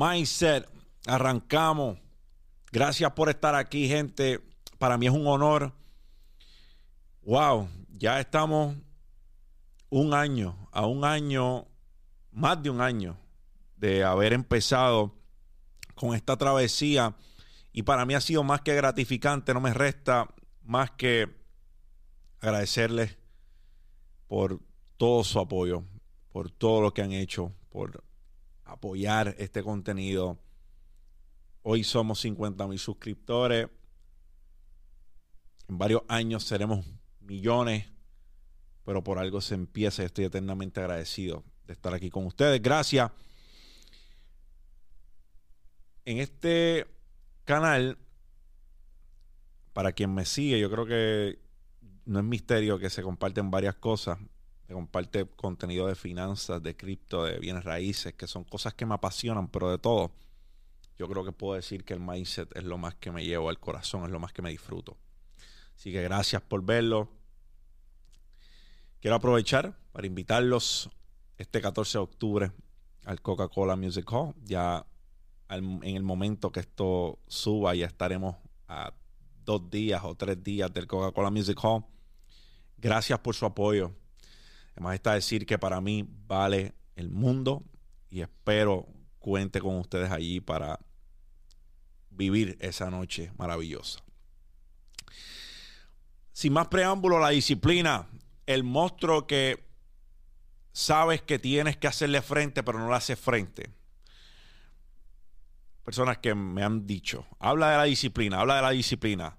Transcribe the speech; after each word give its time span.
Mindset, 0.00 0.66
arrancamos. 1.06 1.98
Gracias 2.72 3.12
por 3.12 3.28
estar 3.28 3.54
aquí, 3.54 3.86
gente. 3.86 4.40
Para 4.78 4.96
mí 4.96 5.06
es 5.06 5.12
un 5.12 5.26
honor. 5.26 5.74
Wow, 7.20 7.68
ya 7.98 8.18
estamos 8.18 8.76
un 9.90 10.14
año, 10.14 10.56
a 10.72 10.86
un 10.86 11.04
año, 11.04 11.66
más 12.32 12.62
de 12.62 12.70
un 12.70 12.80
año 12.80 13.18
de 13.76 14.02
haber 14.02 14.32
empezado 14.32 15.14
con 15.94 16.14
esta 16.14 16.34
travesía. 16.38 17.14
Y 17.70 17.82
para 17.82 18.06
mí 18.06 18.14
ha 18.14 18.22
sido 18.22 18.42
más 18.42 18.62
que 18.62 18.74
gratificante, 18.74 19.52
no 19.52 19.60
me 19.60 19.74
resta 19.74 20.34
más 20.62 20.92
que 20.92 21.28
agradecerles 22.40 23.18
por 24.28 24.60
todo 24.96 25.24
su 25.24 25.38
apoyo, 25.38 25.84
por 26.32 26.50
todo 26.50 26.80
lo 26.80 26.94
que 26.94 27.02
han 27.02 27.12
hecho, 27.12 27.52
por 27.68 28.02
apoyar 28.70 29.34
este 29.38 29.62
contenido. 29.62 30.38
Hoy 31.62 31.84
somos 31.84 32.20
50 32.20 32.66
mil 32.66 32.78
suscriptores. 32.78 33.68
En 35.68 35.78
varios 35.78 36.02
años 36.08 36.44
seremos 36.44 36.84
millones, 37.20 37.86
pero 38.84 39.02
por 39.02 39.18
algo 39.18 39.40
se 39.40 39.54
empieza. 39.54 40.02
Estoy 40.02 40.24
eternamente 40.24 40.80
agradecido 40.80 41.44
de 41.66 41.72
estar 41.72 41.92
aquí 41.94 42.10
con 42.10 42.26
ustedes. 42.26 42.62
Gracias. 42.62 43.10
En 46.04 46.18
este 46.18 46.86
canal, 47.44 47.98
para 49.72 49.92
quien 49.92 50.14
me 50.14 50.24
sigue, 50.24 50.58
yo 50.58 50.70
creo 50.70 50.86
que 50.86 51.38
no 52.04 52.18
es 52.18 52.24
misterio 52.24 52.78
que 52.78 52.90
se 52.90 53.02
comparten 53.02 53.50
varias 53.50 53.76
cosas 53.76 54.18
comparte 54.74 55.26
contenido 55.26 55.86
de 55.86 55.94
finanzas, 55.94 56.62
de 56.62 56.76
cripto, 56.76 57.24
de 57.24 57.38
bienes 57.38 57.64
raíces, 57.64 58.14
que 58.14 58.26
son 58.26 58.44
cosas 58.44 58.74
que 58.74 58.86
me 58.86 58.94
apasionan, 58.94 59.48
pero 59.48 59.70
de 59.70 59.78
todo, 59.78 60.12
yo 60.98 61.08
creo 61.08 61.24
que 61.24 61.32
puedo 61.32 61.54
decir 61.54 61.84
que 61.84 61.94
el 61.94 62.00
mindset 62.00 62.54
es 62.56 62.64
lo 62.64 62.78
más 62.78 62.94
que 62.94 63.10
me 63.10 63.24
llevo 63.24 63.48
al 63.48 63.58
corazón, 63.58 64.04
es 64.04 64.10
lo 64.10 64.20
más 64.20 64.32
que 64.32 64.42
me 64.42 64.50
disfruto. 64.50 64.96
Así 65.74 65.92
que 65.92 66.02
gracias 66.02 66.42
por 66.42 66.62
verlo. 66.62 67.08
Quiero 69.00 69.16
aprovechar 69.16 69.78
para 69.92 70.06
invitarlos 70.06 70.90
este 71.38 71.62
14 71.62 71.96
de 71.96 72.02
octubre 72.02 72.52
al 73.06 73.22
Coca-Cola 73.22 73.76
Music 73.76 74.06
Hall. 74.12 74.34
Ya 74.44 74.86
en 75.48 75.96
el 75.96 76.02
momento 76.02 76.52
que 76.52 76.60
esto 76.60 77.18
suba, 77.26 77.74
ya 77.74 77.86
estaremos 77.86 78.36
a 78.68 78.92
dos 79.44 79.70
días 79.70 80.02
o 80.04 80.14
tres 80.14 80.44
días 80.44 80.70
del 80.72 80.86
Coca-Cola 80.86 81.30
Music 81.30 81.58
Hall. 81.62 81.84
Gracias 82.76 83.18
por 83.20 83.34
su 83.34 83.46
apoyo. 83.46 83.94
Además 84.80 84.94
está 84.94 85.12
decir 85.12 85.44
que 85.44 85.58
para 85.58 85.78
mí 85.82 86.08
vale 86.26 86.72
el 86.96 87.10
mundo 87.10 87.62
y 88.08 88.22
espero 88.22 88.88
cuente 89.18 89.60
con 89.60 89.76
ustedes 89.76 90.10
allí 90.10 90.40
para 90.40 90.80
vivir 92.08 92.56
esa 92.60 92.90
noche 92.90 93.30
maravillosa. 93.36 94.02
Sin 96.32 96.54
más 96.54 96.68
preámbulo, 96.68 97.18
la 97.18 97.28
disciplina, 97.28 98.06
el 98.46 98.64
monstruo 98.64 99.26
que 99.26 99.62
sabes 100.72 101.20
que 101.20 101.38
tienes 101.38 101.76
que 101.76 101.86
hacerle 101.86 102.22
frente, 102.22 102.62
pero 102.62 102.78
no 102.78 102.88
le 102.88 102.94
haces 102.94 103.18
frente. 103.18 103.68
Personas 105.84 106.16
que 106.16 106.34
me 106.34 106.62
han 106.62 106.86
dicho, 106.86 107.26
habla 107.38 107.72
de 107.72 107.76
la 107.76 107.84
disciplina, 107.84 108.40
habla 108.40 108.56
de 108.56 108.62
la 108.62 108.70
disciplina. 108.70 109.36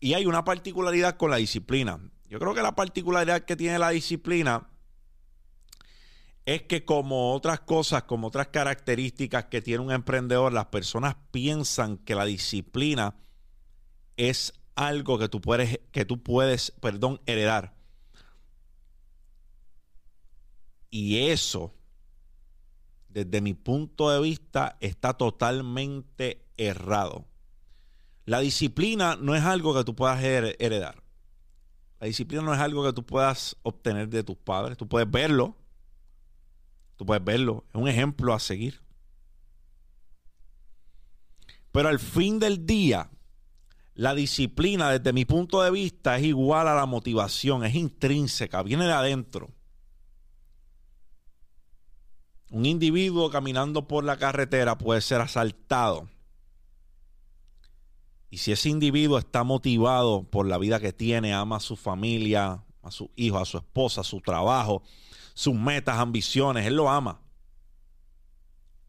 Y 0.00 0.14
hay 0.14 0.24
una 0.24 0.44
particularidad 0.44 1.18
con 1.18 1.30
la 1.30 1.36
disciplina. 1.36 2.00
Yo 2.34 2.40
creo 2.40 2.52
que 2.52 2.62
la 2.62 2.74
particularidad 2.74 3.44
que 3.44 3.54
tiene 3.54 3.78
la 3.78 3.90
disciplina 3.90 4.68
es 6.44 6.62
que 6.62 6.84
como 6.84 7.32
otras 7.32 7.60
cosas, 7.60 8.02
como 8.02 8.26
otras 8.26 8.48
características 8.48 9.44
que 9.44 9.62
tiene 9.62 9.84
un 9.84 9.92
emprendedor, 9.92 10.52
las 10.52 10.66
personas 10.66 11.14
piensan 11.30 11.96
que 11.96 12.16
la 12.16 12.24
disciplina 12.24 13.14
es 14.16 14.52
algo 14.74 15.16
que 15.16 15.28
tú 15.28 15.40
puedes, 15.40 15.78
que 15.92 16.04
tú 16.04 16.24
puedes, 16.24 16.72
perdón, 16.72 17.20
heredar. 17.26 17.76
Y 20.90 21.28
eso, 21.28 21.72
desde 23.10 23.42
mi 23.42 23.54
punto 23.54 24.10
de 24.10 24.20
vista, 24.20 24.76
está 24.80 25.12
totalmente 25.12 26.44
errado. 26.56 27.26
La 28.24 28.40
disciplina 28.40 29.14
no 29.14 29.36
es 29.36 29.44
algo 29.44 29.72
que 29.72 29.84
tú 29.84 29.94
puedas 29.94 30.20
heredar. 30.20 31.03
La 32.00 32.06
disciplina 32.06 32.42
no 32.42 32.52
es 32.52 32.60
algo 32.60 32.84
que 32.84 32.92
tú 32.92 33.04
puedas 33.04 33.56
obtener 33.62 34.08
de 34.08 34.22
tus 34.22 34.36
padres. 34.36 34.76
Tú 34.76 34.88
puedes 34.88 35.10
verlo. 35.10 35.56
Tú 36.96 37.06
puedes 37.06 37.24
verlo. 37.24 37.64
Es 37.68 37.80
un 37.80 37.88
ejemplo 37.88 38.34
a 38.34 38.40
seguir. 38.40 38.82
Pero 41.72 41.88
al 41.88 41.98
fin 41.98 42.38
del 42.38 42.66
día, 42.66 43.10
la 43.94 44.14
disciplina, 44.14 44.90
desde 44.90 45.12
mi 45.12 45.24
punto 45.24 45.62
de 45.62 45.70
vista, 45.70 46.16
es 46.18 46.24
igual 46.24 46.68
a 46.68 46.74
la 46.74 46.86
motivación. 46.86 47.64
Es 47.64 47.74
intrínseca. 47.74 48.62
Viene 48.62 48.84
de 48.84 48.92
adentro. 48.92 49.50
Un 52.50 52.66
individuo 52.66 53.30
caminando 53.30 53.88
por 53.88 54.04
la 54.04 54.16
carretera 54.16 54.78
puede 54.78 55.00
ser 55.00 55.20
asaltado 55.20 56.08
y 58.34 58.38
si 58.38 58.50
ese 58.50 58.68
individuo 58.68 59.16
está 59.16 59.44
motivado 59.44 60.24
por 60.24 60.48
la 60.48 60.58
vida 60.58 60.80
que 60.80 60.92
tiene, 60.92 61.32
ama 61.32 61.58
a 61.58 61.60
su 61.60 61.76
familia, 61.76 62.64
a 62.82 62.90
su 62.90 63.12
hijo, 63.14 63.38
a 63.38 63.44
su 63.44 63.58
esposa, 63.58 64.02
su 64.02 64.20
trabajo, 64.20 64.82
sus 65.34 65.54
metas, 65.54 66.00
ambiciones, 66.00 66.66
él 66.66 66.74
lo 66.74 66.90
ama. 66.90 67.20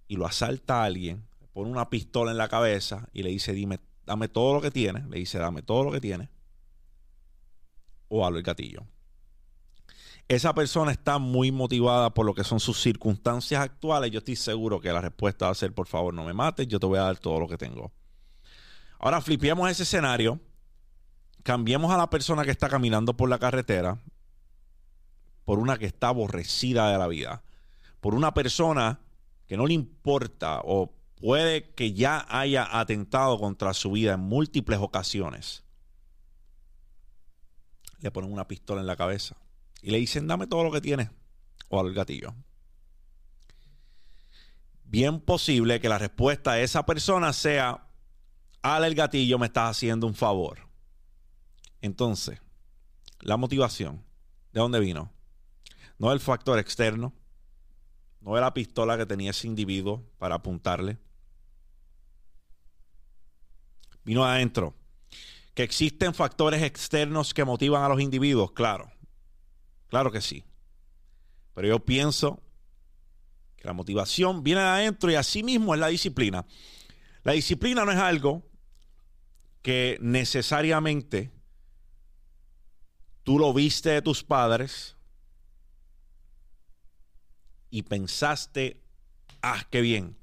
Y 0.08 0.16
lo 0.16 0.26
asalta 0.26 0.82
a 0.82 0.86
alguien, 0.86 1.28
pone 1.54 1.70
una 1.70 1.92
pistola 1.92 2.32
en 2.32 2.40
la 2.40 2.48
cabeza 2.48 3.08
y 3.14 3.22
le 3.22 3.30
dice, 3.30 3.54
dime, 3.54 3.80
dame 4.08 4.30
todo 4.30 4.56
lo 4.56 4.62
que 4.62 4.72
tiene. 4.72 5.06
Le 5.10 5.20
dice, 5.20 5.38
dame 5.38 5.62
todo 5.62 5.84
lo 5.84 5.92
que 5.92 6.02
tiene. 6.02 6.32
O 8.08 8.26
halo 8.26 8.40
el 8.40 8.44
gatillo. 8.44 8.84
Esa 10.28 10.56
persona 10.56 10.92
está 10.92 11.20
muy 11.20 11.52
motivada 11.52 12.12
por 12.16 12.26
lo 12.26 12.34
que 12.34 12.44
son 12.44 12.60
sus 12.60 12.82
circunstancias 12.82 13.62
actuales. 13.62 14.10
Yo 14.10 14.18
estoy 14.18 14.38
seguro 14.38 14.82
que 14.82 14.92
la 14.92 15.02
respuesta 15.02 15.46
va 15.46 15.52
a 15.52 15.54
ser, 15.54 15.72
por 15.72 15.86
favor, 15.86 16.16
no 16.16 16.26
me 16.26 16.34
mates, 16.34 16.68
yo 16.68 16.80
te 16.80 16.88
voy 16.88 16.98
a 16.98 17.04
dar 17.04 17.20
todo 17.20 17.40
lo 17.40 17.48
que 17.48 17.60
tengo. 17.60 17.92
Ahora 19.00 19.22
flipiamos 19.22 19.70
ese 19.70 19.84
escenario, 19.84 20.40
cambiemos 21.44 21.92
a 21.92 21.98
la 21.98 22.10
persona 22.10 22.44
que 22.44 22.52
está 22.52 22.70
caminando 22.70 23.16
por 23.16 23.30
la 23.30 23.40
carretera 23.40 24.00
por 25.46 25.60
una 25.60 25.78
que 25.78 25.86
está 25.86 26.10
aborrecida 26.10 26.92
de 26.92 26.98
la 26.98 27.08
vida, 27.08 27.44
por 28.02 28.16
una 28.16 28.34
persona 28.34 29.00
que 29.48 29.56
no 29.56 29.68
le 29.68 29.76
importa 29.76 30.60
o 30.64 30.94
puede 31.16 31.74
que 31.74 31.94
ya 31.94 32.26
haya 32.28 32.80
atentado 32.80 33.40
contra 33.40 33.74
su 33.74 33.92
vida 33.92 34.16
en 34.16 34.20
múltiples 34.22 34.80
ocasiones. 34.80 35.64
Le 38.00 38.12
ponen 38.12 38.34
una 38.34 38.48
pistola 38.48 38.82
en 38.82 38.88
la 38.88 38.96
cabeza 38.96 39.38
y 39.82 39.92
le 39.92 40.00
dicen, 40.00 40.28
dame 40.28 40.48
todo 40.48 40.64
lo 40.64 40.72
que 40.72 40.82
tienes 40.82 41.10
o 41.70 41.80
al 41.80 41.94
gatillo. 41.94 42.34
Bien 44.84 45.20
posible 45.20 45.80
que 45.80 45.90
la 45.90 45.98
respuesta 45.98 46.54
de 46.54 46.64
esa 46.64 46.86
persona 46.86 47.34
sea, 47.34 47.85
al 48.66 48.84
el 48.84 48.96
gatillo, 48.96 49.38
me 49.38 49.46
estás 49.46 49.78
haciendo 49.78 50.08
un 50.08 50.16
favor. 50.16 50.68
Entonces, 51.82 52.42
la 53.20 53.38
motivación, 53.38 54.04
¿de 54.54 54.60
dónde 54.60 54.80
vino? 54.80 55.12
No 56.00 56.12
el 56.12 56.20
factor 56.20 56.58
externo, 56.58 57.14
no 58.22 58.34
de 58.34 58.42
la 58.42 58.56
pistola 58.56 58.98
que 58.98 59.06
tenía 59.06 59.30
ese 59.30 59.46
individuo 59.46 60.04
para 60.18 60.36
apuntarle. 60.36 60.98
Vino 64.04 64.26
adentro. 64.26 64.74
Que 65.54 65.62
existen 65.62 66.16
factores 66.16 66.64
externos 66.64 67.36
que 67.36 67.46
motivan 67.46 67.84
a 67.84 67.90
los 67.90 68.02
individuos, 68.02 68.52
claro. 68.52 68.92
Claro 69.90 70.12
que 70.12 70.22
sí. 70.22 70.44
Pero 71.54 71.68
yo 71.68 71.86
pienso 71.86 72.42
que 73.56 73.68
la 73.68 73.74
motivación 73.74 74.44
viene 74.44 74.62
de 74.62 74.68
adentro 74.68 75.12
y 75.12 75.16
así 75.16 75.44
mismo 75.44 75.76
es 75.76 75.80
la 75.80 75.88
disciplina. 75.88 76.46
La 77.24 77.34
disciplina 77.34 77.86
no 77.86 77.92
es 77.92 78.00
algo 78.00 78.44
que 79.66 79.98
necesariamente 80.00 81.32
tú 83.24 83.40
lo 83.40 83.52
viste 83.52 83.90
de 83.90 84.04
tus 84.04 84.24
padres 84.24 84.96
y 87.72 87.82
pensaste, 87.82 88.80
ah, 89.42 89.66
qué 89.72 89.82
bien. 89.82 90.20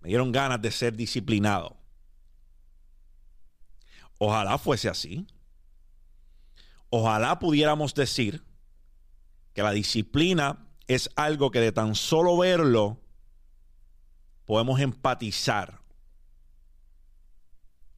Me 0.00 0.08
dieron 0.08 0.32
ganas 0.32 0.60
de 0.60 0.70
ser 0.70 0.94
disciplinado. 0.94 1.78
Ojalá 4.18 4.58
fuese 4.58 4.90
así. 4.90 5.26
Ojalá 6.90 7.38
pudiéramos 7.38 7.94
decir 7.94 8.44
que 9.54 9.62
la 9.62 9.72
disciplina 9.72 10.68
es 10.88 11.08
algo 11.16 11.50
que 11.50 11.60
de 11.60 11.72
tan 11.72 11.94
solo 11.94 12.36
verlo 12.36 13.00
podemos 14.44 14.78
empatizar 14.78 15.81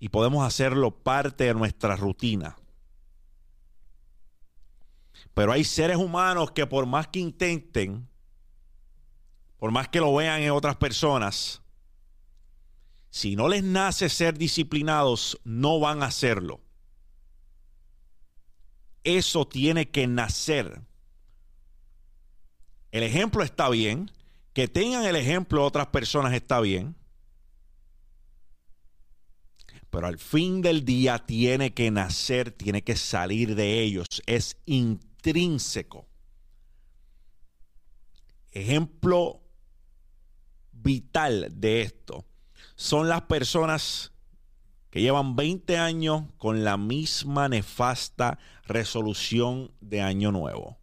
y 0.04 0.10
podemos 0.10 0.46
hacerlo 0.46 0.90
parte 0.90 1.44
de 1.44 1.54
nuestra 1.54 1.96
rutina. 1.96 2.58
Pero 5.32 5.50
hay 5.50 5.64
seres 5.64 5.96
humanos 5.96 6.50
que 6.50 6.66
por 6.66 6.84
más 6.84 7.08
que 7.08 7.20
intenten, 7.20 8.06
por 9.56 9.70
más 9.70 9.88
que 9.88 10.00
lo 10.00 10.14
vean 10.14 10.42
en 10.42 10.50
otras 10.50 10.76
personas, 10.76 11.62
si 13.08 13.34
no 13.34 13.48
les 13.48 13.64
nace 13.64 14.10
ser 14.10 14.36
disciplinados, 14.36 15.40
no 15.42 15.80
van 15.80 16.02
a 16.02 16.08
hacerlo. 16.08 16.60
Eso 19.04 19.48
tiene 19.48 19.88
que 19.90 20.06
nacer. 20.06 20.82
El 22.92 23.04
ejemplo 23.04 23.42
está 23.42 23.70
bien, 23.70 24.10
que 24.52 24.68
tengan 24.68 25.06
el 25.06 25.16
ejemplo 25.16 25.62
de 25.62 25.66
otras 25.66 25.86
personas 25.86 26.34
está 26.34 26.60
bien, 26.60 26.94
pero 29.94 30.08
al 30.08 30.18
fin 30.18 30.60
del 30.60 30.84
día 30.84 31.20
tiene 31.20 31.72
que 31.72 31.88
nacer, 31.92 32.50
tiene 32.50 32.82
que 32.82 32.96
salir 32.96 33.54
de 33.54 33.80
ellos, 33.80 34.08
es 34.26 34.56
intrínseco. 34.66 36.08
Ejemplo 38.50 39.40
vital 40.72 41.46
de 41.60 41.82
esto 41.82 42.24
son 42.74 43.08
las 43.08 43.22
personas 43.22 44.12
que 44.90 45.00
llevan 45.00 45.36
20 45.36 45.78
años 45.78 46.24
con 46.38 46.64
la 46.64 46.76
misma 46.76 47.48
nefasta 47.48 48.40
resolución 48.64 49.70
de 49.80 50.02
año 50.02 50.32
nuevo. 50.32 50.76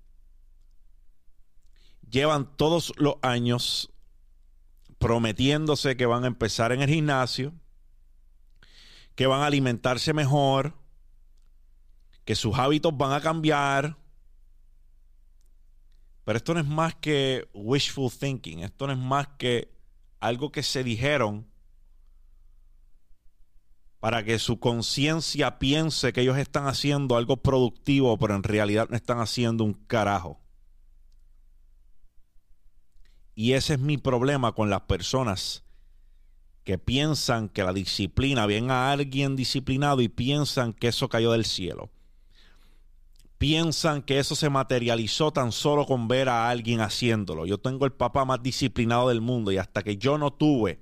Llevan 2.09 2.55
todos 2.55 2.93
los 2.95 3.15
años 3.21 3.91
prometiéndose 4.99 5.97
que 5.97 6.05
van 6.05 6.23
a 6.23 6.27
empezar 6.27 6.71
en 6.71 6.81
el 6.81 6.89
gimnasio, 6.89 7.53
que 9.21 9.27
van 9.27 9.43
a 9.43 9.45
alimentarse 9.45 10.13
mejor, 10.13 10.73
que 12.25 12.33
sus 12.33 12.57
hábitos 12.57 12.97
van 12.97 13.11
a 13.11 13.21
cambiar. 13.21 13.95
Pero 16.23 16.37
esto 16.37 16.55
no 16.55 16.59
es 16.59 16.65
más 16.65 16.95
que 16.95 17.47
wishful 17.53 18.09
thinking, 18.11 18.61
esto 18.61 18.87
no 18.87 18.93
es 18.93 18.97
más 18.97 19.27
que 19.37 19.77
algo 20.19 20.51
que 20.51 20.63
se 20.63 20.83
dijeron 20.83 21.45
para 23.99 24.23
que 24.23 24.39
su 24.39 24.59
conciencia 24.59 25.59
piense 25.59 26.13
que 26.13 26.21
ellos 26.21 26.39
están 26.39 26.65
haciendo 26.65 27.15
algo 27.15 27.37
productivo, 27.43 28.17
pero 28.17 28.33
en 28.33 28.41
realidad 28.41 28.87
no 28.89 28.95
están 28.95 29.19
haciendo 29.19 29.63
un 29.63 29.73
carajo. 29.73 30.41
Y 33.35 33.53
ese 33.53 33.75
es 33.75 33.79
mi 33.79 33.99
problema 33.99 34.53
con 34.53 34.71
las 34.71 34.81
personas 34.81 35.63
que 36.63 36.77
piensan 36.77 37.49
que 37.49 37.63
la 37.63 37.73
disciplina, 37.73 38.45
ven 38.45 38.69
a 38.71 38.91
alguien 38.91 39.35
disciplinado 39.35 40.01
y 40.01 40.09
piensan 40.09 40.73
que 40.73 40.89
eso 40.89 41.09
cayó 41.09 41.31
del 41.31 41.45
cielo. 41.45 41.91
Piensan 43.37 44.03
que 44.03 44.19
eso 44.19 44.35
se 44.35 44.49
materializó 44.49 45.31
tan 45.31 45.51
solo 45.51 45.87
con 45.87 46.07
ver 46.07 46.29
a 46.29 46.49
alguien 46.49 46.79
haciéndolo. 46.79 47.47
Yo 47.47 47.57
tengo 47.57 47.85
el 47.85 47.91
papá 47.91 48.23
más 48.23 48.43
disciplinado 48.43 49.09
del 49.09 49.21
mundo 49.21 49.51
y 49.51 49.57
hasta 49.57 49.81
que 49.81 49.97
yo 49.97 50.19
no 50.19 50.31
tuve 50.31 50.79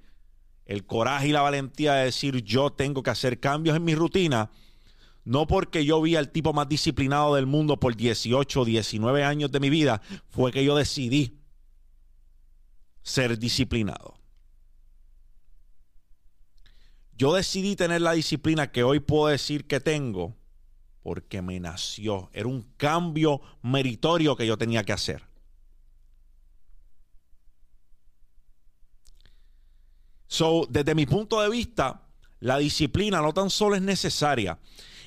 el 0.65 0.85
coraje 0.85 1.29
y 1.29 1.31
la 1.31 1.41
valentía 1.41 1.93
de 1.93 2.05
decir 2.05 2.43
yo 2.43 2.69
tengo 2.69 3.01
que 3.01 3.09
hacer 3.09 3.39
cambios 3.39 3.77
en 3.77 3.85
mi 3.85 3.95
rutina, 3.95 4.51
no 5.23 5.47
porque 5.47 5.85
yo 5.85 6.01
vi 6.01 6.15
al 6.15 6.31
tipo 6.31 6.53
más 6.53 6.67
disciplinado 6.67 7.35
del 7.35 7.45
mundo 7.45 7.79
por 7.79 7.95
18 7.95 8.61
o 8.61 8.65
19 8.65 9.23
años 9.23 9.51
de 9.51 9.59
mi 9.59 9.69
vida, 9.69 10.01
fue 10.27 10.51
que 10.51 10.63
yo 10.63 10.75
decidí 10.75 11.39
ser 13.01 13.39
disciplinado. 13.39 14.19
Yo 17.19 17.33
decidí 17.33 17.75
tener 17.75 17.99
la 17.99 18.13
disciplina 18.13 18.71
que 18.71 18.81
hoy 18.81 19.01
puedo 19.01 19.27
decir 19.27 19.67
que 19.67 19.81
tengo 19.81 20.37
porque 21.03 21.41
me 21.41 21.59
nació. 21.59 22.29
Era 22.31 22.47
un 22.47 22.61
cambio 22.77 23.41
meritorio 23.61 24.37
que 24.37 24.47
yo 24.47 24.57
tenía 24.57 24.85
que 24.85 24.93
hacer. 24.93 25.27
So, 30.27 30.65
desde 30.69 30.95
mi 30.95 31.05
punto 31.05 31.41
de 31.41 31.49
vista, 31.49 32.07
la 32.39 32.57
disciplina 32.57 33.21
no 33.21 33.33
tan 33.33 33.49
solo 33.49 33.75
es 33.75 33.81
necesaria, 33.81 34.57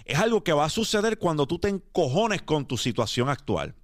es 0.04 0.18
algo 0.18 0.44
que 0.44 0.52
va 0.52 0.66
a 0.66 0.68
suceder 0.68 1.18
cuando 1.18 1.46
tú 1.46 1.58
te 1.58 1.70
encojones 1.70 2.42
con 2.42 2.66
tu 2.66 2.76
situación 2.76 3.30
actual. 3.30 3.74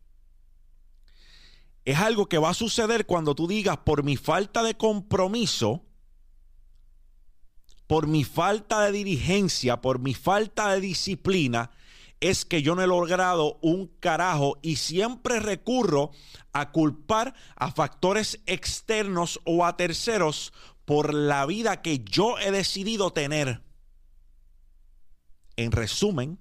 Es 1.86 1.96
algo 1.96 2.28
que 2.28 2.36
va 2.36 2.50
a 2.50 2.54
suceder 2.54 3.06
cuando 3.06 3.34
tú 3.34 3.48
digas, 3.48 3.78
por 3.78 4.02
mi 4.02 4.18
falta 4.18 4.62
de 4.62 4.76
compromiso, 4.76 5.87
por 7.88 8.06
mi 8.06 8.22
falta 8.22 8.82
de 8.82 8.92
dirigencia, 8.92 9.80
por 9.80 9.98
mi 9.98 10.14
falta 10.14 10.72
de 10.74 10.80
disciplina, 10.80 11.70
es 12.20 12.44
que 12.44 12.62
yo 12.62 12.74
no 12.74 12.82
he 12.82 12.86
logrado 12.86 13.58
un 13.62 13.86
carajo 13.98 14.58
y 14.60 14.76
siempre 14.76 15.40
recurro 15.40 16.10
a 16.52 16.70
culpar 16.70 17.34
a 17.56 17.72
factores 17.72 18.40
externos 18.46 19.40
o 19.44 19.64
a 19.64 19.76
terceros 19.76 20.52
por 20.84 21.14
la 21.14 21.46
vida 21.46 21.80
que 21.80 22.00
yo 22.00 22.38
he 22.38 22.50
decidido 22.50 23.12
tener. 23.12 23.62
En 25.56 25.72
resumen, 25.72 26.38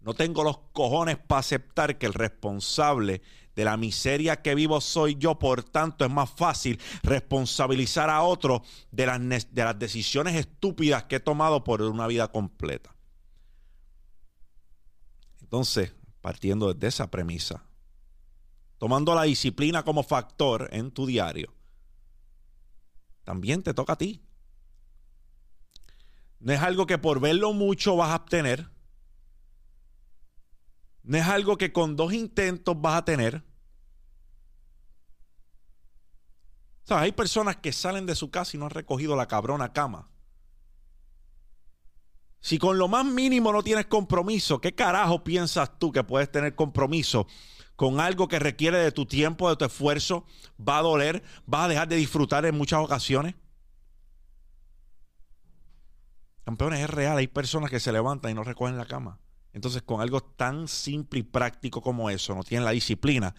no 0.00 0.12
tengo 0.12 0.44
los 0.44 0.58
cojones 0.72 1.16
para 1.16 1.40
aceptar 1.40 1.96
que 1.96 2.06
el 2.06 2.12
responsable 2.14 3.22
de 3.54 3.64
la 3.64 3.76
miseria 3.76 4.40
que 4.40 4.54
vivo 4.54 4.80
soy 4.80 5.16
yo, 5.16 5.38
por 5.38 5.62
tanto 5.62 6.04
es 6.04 6.10
más 6.10 6.30
fácil 6.30 6.80
responsabilizar 7.02 8.10
a 8.10 8.22
otro 8.22 8.62
de 8.90 9.06
las, 9.06 9.20
de 9.54 9.64
las 9.64 9.78
decisiones 9.78 10.34
estúpidas 10.36 11.04
que 11.04 11.16
he 11.16 11.20
tomado 11.20 11.64
por 11.64 11.82
una 11.82 12.06
vida 12.06 12.28
completa. 12.28 12.94
Entonces, 15.40 15.92
partiendo 16.22 16.72
de 16.72 16.86
esa 16.86 17.10
premisa, 17.10 17.62
tomando 18.78 19.14
la 19.14 19.24
disciplina 19.24 19.84
como 19.84 20.02
factor 20.02 20.68
en 20.72 20.90
tu 20.90 21.04
diario, 21.04 21.52
también 23.24 23.62
te 23.62 23.74
toca 23.74 23.92
a 23.92 23.98
ti. 23.98 24.22
No 26.40 26.52
es 26.52 26.60
algo 26.60 26.86
que 26.86 26.98
por 26.98 27.20
verlo 27.20 27.52
mucho 27.52 27.96
vas 27.96 28.10
a 28.10 28.16
obtener. 28.16 28.71
No 31.04 31.18
es 31.18 31.26
algo 31.26 31.56
que 31.56 31.72
con 31.72 31.96
dos 31.96 32.12
intentos 32.12 32.80
vas 32.80 32.96
a 32.96 33.04
tener. 33.04 33.42
O 36.88 36.94
hay 36.94 37.12
personas 37.12 37.56
que 37.56 37.72
salen 37.72 38.06
de 38.06 38.14
su 38.14 38.30
casa 38.30 38.56
y 38.56 38.60
no 38.60 38.66
han 38.66 38.70
recogido 38.70 39.16
la 39.16 39.26
cabrona 39.26 39.72
cama. 39.72 40.10
Si 42.40 42.58
con 42.58 42.76
lo 42.76 42.88
más 42.88 43.06
mínimo 43.06 43.52
no 43.52 43.62
tienes 43.62 43.86
compromiso, 43.86 44.60
¿qué 44.60 44.74
carajo 44.74 45.24
piensas 45.24 45.78
tú 45.78 45.92
que 45.92 46.04
puedes 46.04 46.30
tener 46.30 46.54
compromiso 46.54 47.26
con 47.76 48.00
algo 48.00 48.28
que 48.28 48.40
requiere 48.40 48.78
de 48.78 48.92
tu 48.92 49.06
tiempo, 49.06 49.48
de 49.48 49.56
tu 49.56 49.64
esfuerzo? 49.64 50.26
¿Va 50.58 50.78
a 50.78 50.82
doler? 50.82 51.22
¿Vas 51.46 51.64
a 51.64 51.68
dejar 51.68 51.88
de 51.88 51.96
disfrutar 51.96 52.44
en 52.44 52.58
muchas 52.58 52.80
ocasiones? 52.80 53.36
Campeones, 56.44 56.80
es 56.80 56.90
real. 56.90 57.16
Hay 57.16 57.28
personas 57.28 57.70
que 57.70 57.80
se 57.80 57.92
levantan 57.92 58.32
y 58.32 58.34
no 58.34 58.42
recogen 58.42 58.76
la 58.76 58.86
cama. 58.86 59.20
Entonces, 59.52 59.82
con 59.82 60.00
algo 60.00 60.22
tan 60.22 60.66
simple 60.66 61.20
y 61.20 61.22
práctico 61.22 61.82
como 61.82 62.08
eso, 62.08 62.34
no 62.34 62.42
tienen 62.42 62.64
la 62.64 62.70
disciplina. 62.70 63.34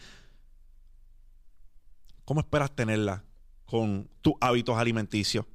¿Cómo 2.25 2.41
esperas 2.41 2.75
tenerla 2.75 3.23
con 3.65 4.09
tus 4.21 4.33
hábitos 4.39 4.77
alimenticios? 4.77 5.45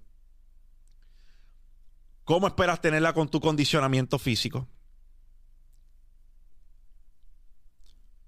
¿Cómo 2.24 2.46
esperas 2.46 2.80
tenerla 2.80 3.12
con 3.14 3.28
tu 3.28 3.40
condicionamiento 3.40 4.18
físico? 4.18 4.68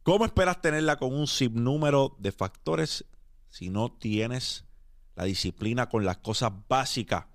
¿Cómo 0.02 0.25
esperas 0.25 0.62
tenerla 0.62 0.96
con 0.96 1.14
un 1.14 1.26
sinnúmero 1.26 2.16
de 2.18 2.32
factores 2.32 3.04
si 3.49 3.68
no 3.68 3.92
tienes 3.92 4.64
la 5.16 5.25
disciplina 5.25 5.88
con 5.88 6.06
las 6.06 6.18
cosas 6.18 6.52
básicas? 6.68 7.26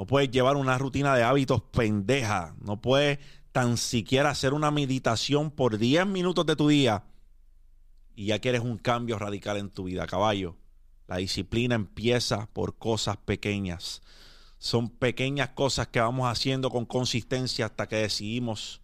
No 0.00 0.06
puedes 0.06 0.30
llevar 0.30 0.56
una 0.56 0.78
rutina 0.78 1.14
de 1.14 1.24
hábitos 1.24 1.60
pendeja. 1.60 2.54
No 2.58 2.80
puedes 2.80 3.18
tan 3.52 3.76
siquiera 3.76 4.30
hacer 4.30 4.54
una 4.54 4.70
meditación 4.70 5.50
por 5.50 5.76
10 5.76 6.06
minutos 6.06 6.46
de 6.46 6.56
tu 6.56 6.68
día 6.68 7.04
y 8.14 8.24
ya 8.24 8.38
quieres 8.38 8.62
un 8.62 8.78
cambio 8.78 9.18
radical 9.18 9.58
en 9.58 9.68
tu 9.68 9.84
vida, 9.84 10.06
caballo. 10.06 10.56
La 11.06 11.18
disciplina 11.18 11.74
empieza 11.74 12.46
por 12.54 12.78
cosas 12.78 13.18
pequeñas. 13.18 14.00
Son 14.56 14.88
pequeñas 14.88 15.50
cosas 15.50 15.88
que 15.88 16.00
vamos 16.00 16.32
haciendo 16.32 16.70
con 16.70 16.86
consistencia 16.86 17.66
hasta 17.66 17.86
que 17.86 17.96
decidimos 17.96 18.80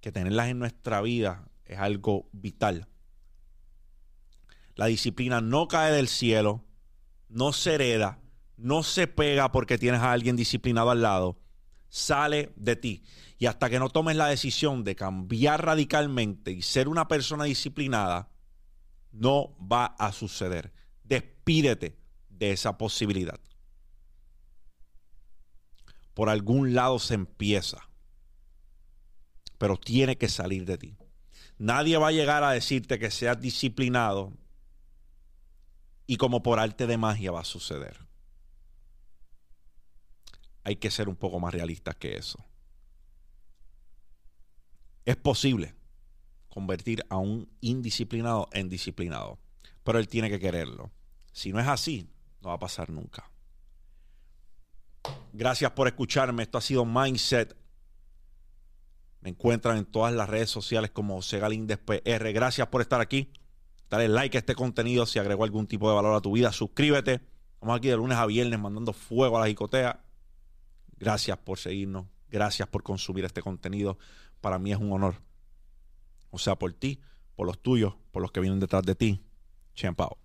que 0.00 0.10
tenerlas 0.10 0.48
en 0.48 0.60
nuestra 0.60 1.02
vida 1.02 1.46
es 1.66 1.78
algo 1.78 2.30
vital. 2.32 2.88
La 4.76 4.86
disciplina 4.86 5.42
no 5.42 5.68
cae 5.68 5.92
del 5.92 6.08
cielo, 6.08 6.64
no 7.28 7.52
se 7.52 7.74
hereda, 7.74 8.18
no 8.58 8.82
se 8.82 9.06
pega 9.06 9.50
porque 9.50 9.78
tienes 9.78 10.00
a 10.00 10.12
alguien 10.12 10.36
disciplinado 10.36 10.90
al 10.90 11.00
lado, 11.00 11.38
sale 11.88 12.52
de 12.56 12.76
ti. 12.76 13.02
Y 13.38 13.46
hasta 13.46 13.70
que 13.70 13.78
no 13.78 13.88
tomes 13.88 14.16
la 14.16 14.26
decisión 14.26 14.84
de 14.84 14.96
cambiar 14.96 15.64
radicalmente 15.64 16.50
y 16.50 16.60
ser 16.60 16.88
una 16.88 17.08
persona 17.08 17.44
disciplinada, 17.44 18.30
no 19.12 19.56
va 19.60 19.86
a 19.86 20.12
suceder. 20.12 20.72
Despídete 21.04 21.96
de 22.28 22.52
esa 22.52 22.76
posibilidad 22.76 23.40
por 26.18 26.30
algún 26.30 26.74
lado 26.74 26.98
se 26.98 27.14
empieza. 27.14 27.88
Pero 29.56 29.76
tiene 29.76 30.18
que 30.18 30.28
salir 30.28 30.64
de 30.64 30.76
ti. 30.76 30.96
Nadie 31.58 31.96
va 31.96 32.08
a 32.08 32.10
llegar 32.12 32.42
a 32.42 32.50
decirte 32.50 32.98
que 32.98 33.12
seas 33.12 33.40
disciplinado 33.40 34.32
y 36.08 36.16
como 36.16 36.42
por 36.42 36.58
arte 36.58 36.88
de 36.88 36.96
magia 36.96 37.30
va 37.30 37.42
a 37.42 37.44
suceder. 37.44 38.07
Hay 40.68 40.76
que 40.76 40.90
ser 40.90 41.08
un 41.08 41.16
poco 41.16 41.40
más 41.40 41.54
realistas 41.54 41.96
que 41.96 42.18
eso. 42.18 42.44
Es 45.06 45.16
posible 45.16 45.74
convertir 46.50 47.06
a 47.08 47.16
un 47.16 47.48
indisciplinado 47.62 48.50
en 48.52 48.68
disciplinado, 48.68 49.38
pero 49.82 49.98
él 49.98 50.08
tiene 50.08 50.28
que 50.28 50.38
quererlo. 50.38 50.90
Si 51.32 51.54
no 51.54 51.58
es 51.58 51.66
así, 51.66 52.10
no 52.42 52.50
va 52.50 52.56
a 52.56 52.58
pasar 52.58 52.90
nunca. 52.90 53.30
Gracias 55.32 55.70
por 55.70 55.88
escucharme. 55.88 56.42
Esto 56.42 56.58
ha 56.58 56.60
sido 56.60 56.84
Mindset. 56.84 57.56
Me 59.22 59.30
encuentran 59.30 59.78
en 59.78 59.86
todas 59.86 60.12
las 60.12 60.28
redes 60.28 60.50
sociales 60.50 60.90
como 60.90 61.14
José 61.14 61.40
PR. 61.82 62.32
Gracias 62.34 62.68
por 62.68 62.82
estar 62.82 63.00
aquí. 63.00 63.32
Dale 63.88 64.08
like 64.08 64.36
a 64.36 64.40
este 64.40 64.54
contenido 64.54 65.06
si 65.06 65.18
agregó 65.18 65.44
algún 65.44 65.66
tipo 65.66 65.88
de 65.88 65.96
valor 65.96 66.14
a 66.14 66.20
tu 66.20 66.32
vida. 66.32 66.52
Suscríbete. 66.52 67.22
Vamos 67.58 67.78
aquí 67.78 67.88
de 67.88 67.96
lunes 67.96 68.18
a 68.18 68.26
viernes 68.26 68.60
mandando 68.60 68.92
fuego 68.92 69.38
a 69.38 69.40
la 69.40 69.46
jicotea. 69.46 70.04
Gracias 70.98 71.38
por 71.38 71.58
seguirnos. 71.58 72.06
Gracias 72.30 72.68
por 72.68 72.82
consumir 72.82 73.24
este 73.24 73.42
contenido. 73.42 73.98
Para 74.40 74.58
mí 74.58 74.72
es 74.72 74.78
un 74.78 74.92
honor. 74.92 75.14
O 76.30 76.38
sea, 76.38 76.56
por 76.56 76.72
ti, 76.72 77.00
por 77.36 77.46
los 77.46 77.60
tuyos, 77.60 77.94
por 78.10 78.22
los 78.22 78.32
que 78.32 78.40
vienen 78.40 78.60
detrás 78.60 78.82
de 78.82 78.94
ti. 78.94 79.22
Champao. 79.74 80.18